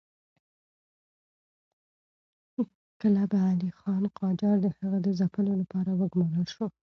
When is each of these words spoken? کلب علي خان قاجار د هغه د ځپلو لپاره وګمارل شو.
کلب 3.01 3.31
علي 3.49 3.69
خان 3.79 4.03
قاجار 4.17 4.57
د 4.61 4.67
هغه 4.77 4.97
د 5.05 5.07
ځپلو 5.19 5.53
لپاره 5.61 5.91
وګمارل 5.99 6.47
شو. 6.53 6.65